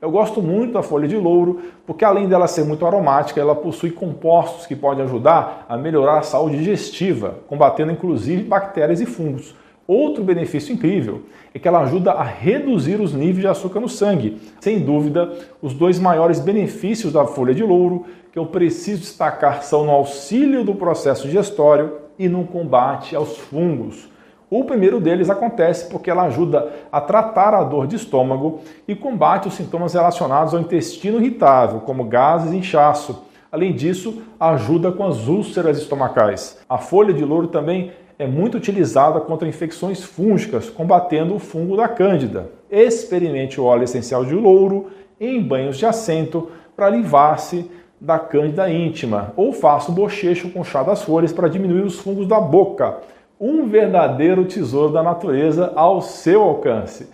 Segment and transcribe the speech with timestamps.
[0.00, 3.90] Eu gosto muito da folha de louro porque, além dela ser muito aromática, ela possui
[3.90, 9.54] compostos que podem ajudar a melhorar a saúde digestiva, combatendo inclusive bactérias e fungos.
[9.86, 14.40] Outro benefício incrível é que ela ajuda a reduzir os níveis de açúcar no sangue.
[14.60, 19.84] Sem dúvida, os dois maiores benefícios da folha de louro que eu preciso destacar são
[19.84, 24.08] no auxílio do processo digestório e no combate aos fungos.
[24.56, 29.48] O primeiro deles acontece porque ela ajuda a tratar a dor de estômago e combate
[29.48, 33.24] os sintomas relacionados ao intestino irritável, como gases e inchaço.
[33.50, 36.60] Além disso, ajuda com as úlceras estomacais.
[36.68, 41.88] A folha de louro também é muito utilizada contra infecções fúngicas, combatendo o fungo da
[41.88, 42.48] cândida.
[42.70, 44.86] Experimente o óleo essencial de louro
[45.18, 47.68] em banhos de assento para livrar-se
[48.00, 52.28] da cândida íntima, ou faça um bochecho com chá das folhas para diminuir os fungos
[52.28, 52.98] da boca.
[53.38, 57.08] Um verdadeiro tesouro da natureza ao seu alcance.